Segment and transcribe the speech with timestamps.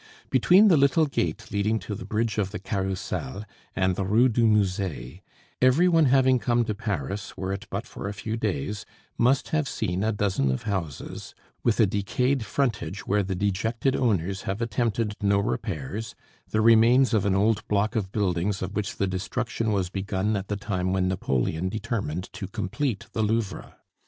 [0.31, 4.47] Between the little gate leading to the Bridge of the Carrousel and the Rue du
[4.47, 5.21] Musee,
[5.61, 8.83] every one having come to Paris, were it but for a few days,
[9.15, 14.41] must have seen a dozen of houses with a decayed frontage where the dejected owners
[14.41, 16.15] have attempted no repairs,
[16.49, 20.47] the remains of an old block of buildings of which the destruction was begun at
[20.47, 23.77] the time when Napoleon determined to complete the Louvre.